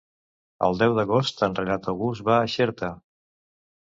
[0.67, 2.91] El deu d'agost en Renat August va a Xerta.